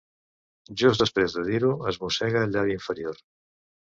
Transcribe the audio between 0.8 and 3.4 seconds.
Just després de dir-ho es mossega el llavi inferior.